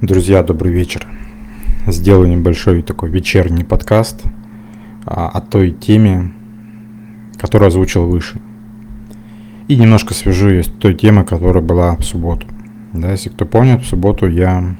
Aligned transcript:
Друзья, 0.00 0.44
добрый 0.44 0.72
вечер. 0.72 1.08
Сделаю 1.88 2.28
небольшой 2.28 2.82
такой 2.82 3.10
вечерний 3.10 3.64
подкаст 3.64 4.22
а, 5.04 5.28
о 5.28 5.40
той 5.40 5.72
теме, 5.72 6.30
которую 7.36 7.66
озвучил 7.66 8.06
выше. 8.06 8.40
И 9.66 9.74
немножко 9.74 10.14
свяжу 10.14 10.50
ее 10.50 10.62
с 10.62 10.68
той 10.68 10.94
темой, 10.94 11.24
которая 11.24 11.64
была 11.64 11.96
в 11.96 12.04
субботу. 12.04 12.46
Да, 12.92 13.10
если 13.10 13.30
кто 13.30 13.44
помнит, 13.44 13.82
в 13.82 13.86
субботу 13.88 14.28
я 14.28 14.76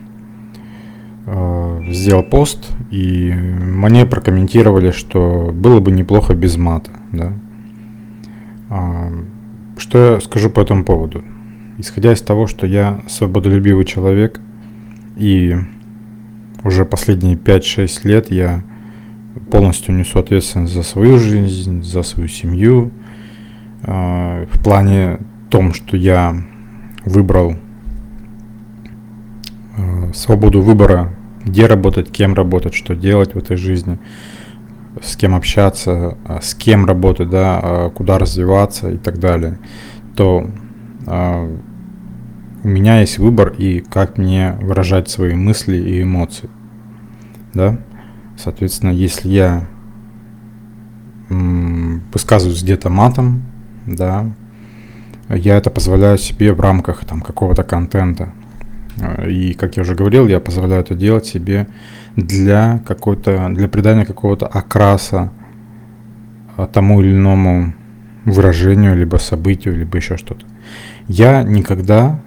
э, 1.26 1.82
сделал 1.88 2.22
пост, 2.22 2.70
и 2.92 3.32
мне 3.32 4.06
прокомментировали, 4.06 4.92
что 4.92 5.50
было 5.52 5.80
бы 5.80 5.90
неплохо 5.90 6.32
без 6.36 6.56
мата. 6.56 6.92
Да? 7.10 7.32
А, 8.70 9.12
что 9.78 10.12
я 10.12 10.20
скажу 10.20 10.48
по 10.48 10.60
этому 10.60 10.84
поводу? 10.84 11.24
Исходя 11.76 12.12
из 12.12 12.22
того, 12.22 12.46
что 12.46 12.68
я 12.68 13.00
свободолюбивый 13.08 13.84
человек, 13.84 14.40
и 15.18 15.56
уже 16.62 16.84
последние 16.84 17.36
5-6 17.36 18.06
лет 18.06 18.30
я 18.30 18.62
полностью 19.50 19.94
несу 19.94 20.18
ответственность 20.18 20.72
за 20.72 20.82
свою 20.82 21.18
жизнь, 21.18 21.82
за 21.82 22.02
свою 22.02 22.28
семью. 22.28 22.92
А, 23.82 24.46
в 24.46 24.62
плане 24.62 25.18
том, 25.50 25.74
что 25.74 25.96
я 25.96 26.36
выбрал 27.04 27.56
а, 29.76 30.12
свободу 30.14 30.62
выбора, 30.62 31.14
где 31.44 31.66
работать, 31.66 32.10
кем 32.10 32.34
работать, 32.34 32.74
что 32.74 32.94
делать 32.94 33.34
в 33.34 33.38
этой 33.38 33.56
жизни, 33.56 33.98
с 35.02 35.16
кем 35.16 35.34
общаться, 35.34 36.16
а, 36.24 36.40
с 36.40 36.54
кем 36.54 36.86
работать, 36.86 37.30
да, 37.30 37.90
куда 37.94 38.18
развиваться 38.18 38.90
и 38.90 38.98
так 38.98 39.18
далее, 39.18 39.58
то 40.16 40.48
у 42.62 42.68
меня 42.68 43.00
есть 43.00 43.18
выбор 43.18 43.48
и 43.56 43.80
как 43.80 44.18
мне 44.18 44.56
выражать 44.60 45.08
свои 45.08 45.34
мысли 45.34 45.76
и 45.76 46.02
эмоции. 46.02 46.50
Да? 47.54 47.78
Соответственно, 48.36 48.90
если 48.90 49.28
я 49.28 49.66
высказываюсь 51.28 52.62
где-то 52.62 52.88
матом, 52.88 53.42
да, 53.86 54.26
я 55.28 55.56
это 55.56 55.70
позволяю 55.70 56.18
себе 56.18 56.52
в 56.52 56.60
рамках 56.60 57.04
там 57.04 57.20
какого-то 57.20 57.62
контента. 57.62 58.32
И, 59.26 59.54
как 59.54 59.76
я 59.76 59.82
уже 59.82 59.94
говорил, 59.94 60.26
я 60.26 60.40
позволяю 60.40 60.80
это 60.82 60.94
делать 60.94 61.26
себе 61.26 61.68
для 62.16 62.82
какой-то, 62.86 63.48
для 63.50 63.68
придания 63.68 64.04
какого-то 64.04 64.46
окраса 64.46 65.32
тому 66.72 67.00
или 67.00 67.12
иному 67.12 67.74
выражению, 68.24 68.96
либо 68.96 69.16
событию, 69.16 69.76
либо 69.76 69.96
еще 69.98 70.16
что-то. 70.16 70.46
Я 71.06 71.42
никогда 71.42 72.20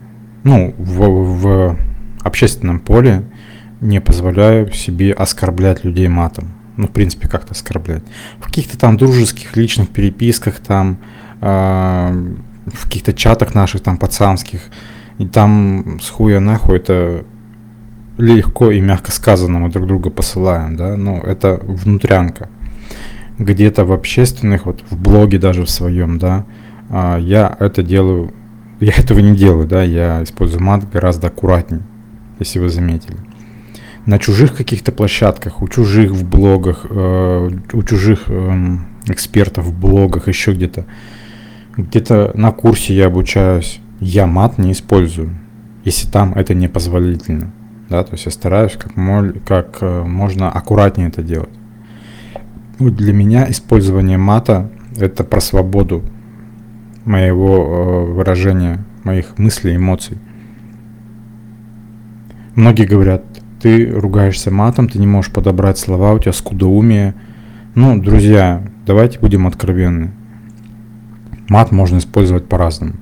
ну, 0.44 0.74
в, 0.78 1.00
в 1.00 1.78
общественном 2.24 2.80
поле 2.80 3.24
не 3.80 4.00
позволяю 4.00 4.72
себе 4.72 5.12
оскорблять 5.12 5.84
людей 5.84 6.08
матом. 6.08 6.50
Ну, 6.78 6.88
в 6.88 6.92
принципе, 6.92 7.28
как-то 7.28 7.52
оскорблять. 7.52 8.04
В 8.40 8.46
каких-то 8.46 8.78
там 8.78 8.98
дружеских 8.98 9.56
личных 9.56 9.90
переписках, 9.90 10.60
там, 10.60 10.98
э, 11.42 12.34
в 12.66 12.84
каких-то 12.86 13.14
чатах 13.14 13.54
наших 13.56 13.82
там 13.82 13.98
пацанских, 13.98 14.62
и 15.18 15.28
там 15.28 16.00
с 16.02 16.10
хуя 16.10 16.40
нахуй 16.40 16.78
это 16.78 17.26
легко 18.18 18.72
и 18.72 18.80
мягко 18.80 19.12
сказано 19.12 19.60
мы 19.60 19.70
друг 19.70 19.88
друга 19.88 20.10
посылаем, 20.10 20.76
да, 20.76 20.96
ну, 20.96 21.18
это 21.18 21.60
внутрянка. 21.64 22.50
Где-то 23.38 23.86
в 23.86 23.92
общественных, 23.92 24.66
вот 24.66 24.84
в 24.90 25.02
блоге 25.02 25.40
даже 25.40 25.66
в 25.66 25.70
своем, 25.70 26.20
да, 26.20 26.46
э, 26.90 27.18
я 27.22 27.56
это 27.60 27.84
делаю 27.84 28.34
я 28.82 28.94
этого 28.94 29.20
не 29.20 29.36
делаю, 29.36 29.68
да, 29.68 29.84
я 29.84 30.24
использую 30.24 30.64
мат 30.64 30.90
гораздо 30.90 31.28
аккуратнее, 31.28 31.84
если 32.40 32.60
вы 32.60 32.70
заметили. 32.70 33.18
На 34.08 34.18
чужих 34.18 34.56
каких-то 34.56 34.92
площадках, 34.92 35.62
у 35.62 35.68
чужих 35.68 36.12
в 36.12 36.28
блогах, 36.28 36.88
э, 36.90 37.50
у 37.74 37.84
чужих 37.84 38.24
э, 38.28 38.78
экспертов 39.06 39.66
в 39.66 39.80
блогах, 39.80 40.28
еще 40.28 40.54
где-то, 40.54 40.86
где-то 41.78 42.32
на 42.34 42.52
курсе 42.52 42.96
я 42.96 43.06
обучаюсь, 43.06 43.80
я 44.00 44.26
мат 44.26 44.58
не 44.58 44.72
использую, 44.72 45.38
если 45.86 46.08
там 46.08 46.34
это 46.34 46.56
не 46.56 46.68
позволительно. 46.68 47.52
Да, 47.88 48.04
то 48.04 48.14
есть 48.14 48.26
я 48.26 48.32
стараюсь 48.32 48.74
как, 48.78 48.96
мол, 48.96 49.34
как 49.46 49.78
э, 49.82 50.04
можно 50.04 50.50
аккуратнее 50.50 51.10
это 51.10 51.22
делать. 51.22 51.50
Вот 52.80 52.96
для 52.96 53.14
меня 53.14 53.48
использование 53.52 54.18
мата 54.18 54.72
это 54.98 55.24
про 55.24 55.40
свободу 55.40 56.04
моего 57.06 57.56
э, 57.56 58.14
выражения, 58.14 58.84
моих 59.04 59.38
мыслей, 59.38 59.76
эмоций. 59.76 60.18
Многие 62.56 62.86
говорят, 62.86 63.24
ты 63.62 63.90
ругаешься 63.90 64.52
матом, 64.52 64.90
ты 64.90 65.00
не 65.00 65.08
можешь 65.08 65.32
подобрать 65.32 65.78
слова, 65.78 66.14
у 66.14 66.20
тебя 66.20 66.34
скудоумие. 66.34 67.16
Ну, 67.76 68.00
друзья, 68.02 68.64
давайте 68.86 69.20
будем 69.20 69.48
откровенны. 69.48 70.12
Мат 71.48 71.72
можно 71.72 71.98
использовать 71.98 72.48
по-разному. 72.48 72.94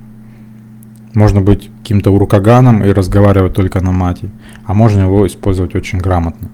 Можно 1.13 1.41
быть 1.41 1.69
каким-то 1.79 2.11
урукаганом 2.11 2.83
и 2.83 2.91
разговаривать 2.91 3.53
только 3.53 3.83
на 3.83 3.91
мате, 3.91 4.29
а 4.65 4.73
можно 4.73 5.01
его 5.01 5.25
использовать 5.25 5.75
очень 5.75 5.99
грамотно. 5.99 6.49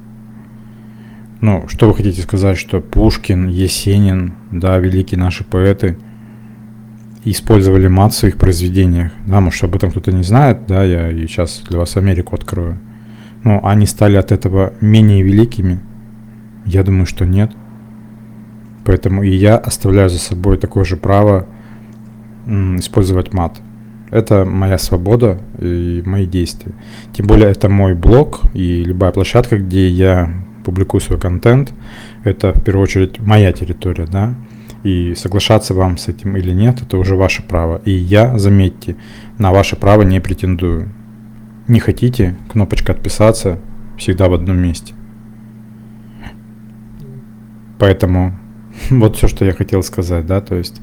Ну, 1.42 1.66
что 1.68 1.88
вы 1.88 1.96
хотите 1.96 2.22
сказать, 2.22 2.58
что 2.58 2.80
Пушкин, 2.80 3.50
Есенин, 3.50 4.34
да, 4.52 4.78
великие 4.78 5.20
наши 5.20 5.44
поэты– 5.44 5.98
использовали 7.32 7.88
мат 7.88 8.14
в 8.14 8.18
своих 8.18 8.38
произведениях. 8.38 9.12
Да, 9.26 9.42
может, 9.42 9.64
об 9.64 9.76
этом 9.76 9.92
кто-то 9.92 10.12
не 10.12 10.24
знает, 10.24 10.68
да, 10.68 10.84
я 10.84 11.12
и 11.12 11.28
сейчас 11.28 11.64
для 11.68 11.80
вас 11.80 11.98
Америку 11.98 12.36
открою. 12.36 12.78
Но 13.44 13.66
они 13.66 13.86
стали 13.86 14.16
от 14.16 14.32
этого 14.32 14.74
менее 14.82 15.22
великими? 15.24 15.80
Я 16.66 16.84
думаю, 16.84 17.06
что 17.06 17.26
нет. 17.26 17.52
Поэтому 18.86 19.24
и 19.24 19.30
я 19.30 19.58
оставляю 19.58 20.10
за 20.10 20.20
собой 20.20 20.58
такое 20.58 20.84
же 20.84 20.98
право 20.98 21.48
использовать 22.48 23.34
мат. 23.34 23.60
Это 24.12 24.46
моя 24.46 24.78
свобода 24.78 25.42
и 25.60 26.04
мои 26.06 26.28
действия. 26.28 26.74
Тем 27.14 27.26
более 27.26 27.50
это 27.50 27.70
мой 27.70 27.96
блог 27.96 28.42
и 28.54 28.84
любая 28.84 29.12
площадка, 29.12 29.58
где 29.58 29.90
я 29.90 30.32
публикую 30.64 31.02
свой 31.02 31.20
контент, 31.20 31.74
это 32.24 32.54
в 32.54 32.64
первую 32.64 32.84
очередь 32.84 33.20
моя 33.20 33.52
территория, 33.52 34.06
да. 34.06 34.36
И 34.86 35.16
соглашаться 35.16 35.74
вам 35.74 35.98
с 35.98 36.10
этим 36.10 36.38
или 36.38 36.52
нет, 36.52 36.84
это 36.84 37.00
уже 37.00 37.16
ваше 37.16 37.42
право. 37.42 37.82
И 37.86 37.92
я, 37.92 38.38
заметьте, 38.38 38.96
на 39.40 39.52
ваше 39.52 39.76
право 39.76 40.04
не 40.04 40.20
претендую. 40.20 40.90
Не 41.68 41.80
хотите, 41.80 42.36
кнопочка 42.52 42.92
отписаться 42.92 43.58
всегда 43.98 44.30
в 44.30 44.36
одном 44.36 44.60
месте. 44.60 44.94
Поэтому 47.80 48.38
вот 48.92 49.16
все, 49.16 49.28
что 49.28 49.44
я 49.44 49.54
хотел 49.54 49.82
сказать, 49.82 50.28
да, 50.28 50.40
то 50.40 50.54
есть 50.54 50.80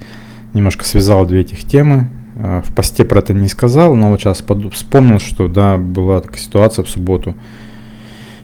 немножко 0.52 0.84
связал 0.84 1.24
две 1.24 1.42
этих 1.42 1.62
темы. 1.62 2.10
А, 2.34 2.60
в 2.60 2.74
посте 2.74 3.04
про 3.04 3.20
это 3.20 3.32
не 3.32 3.46
сказал, 3.46 3.94
но 3.94 4.10
вот 4.10 4.20
сейчас 4.20 4.42
вспомнил, 4.72 5.20
что 5.20 5.46
да, 5.46 5.76
была 5.76 6.20
такая 6.22 6.40
ситуация 6.40 6.84
в 6.84 6.90
субботу. 6.90 7.36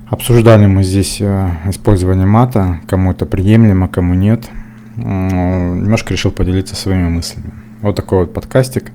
Обсуждали 0.07 0.67
мы 0.67 0.85
здесь 0.85 1.21
а, 1.21 1.51
использование 1.69 2.27
мата, 2.27 2.79
кому 2.87 3.11
это 3.11 3.27
приемлемо, 3.27 3.89
кому 3.89 4.15
нет 4.15 4.49
немножко 4.99 6.13
решил 6.13 6.31
поделиться 6.31 6.77
своими 6.77 7.09
мыслями. 7.09 7.53
Вот 7.81 7.97
такой 7.97 8.21
вот 8.21 8.35
подкастик. 8.35 8.93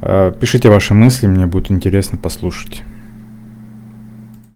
Э, 0.00 0.32
пишите 0.38 0.68
ваши 0.68 0.94
мысли, 0.94 1.26
мне 1.26 1.46
будет 1.46 1.70
интересно 1.70 2.18
послушать. 2.18 2.82